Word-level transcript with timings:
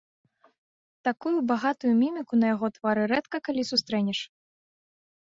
Такую 1.07 1.37
багатую 1.51 1.91
міміку 2.03 2.33
на 2.43 2.49
яго 2.53 2.67
твары 2.77 3.03
рэдка 3.11 3.37
калі 3.49 3.61
сустрэнеш. 3.71 4.19